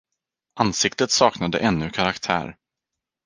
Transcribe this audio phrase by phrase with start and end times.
[0.55, 2.55] Ansiktet saknade ännu karaktär.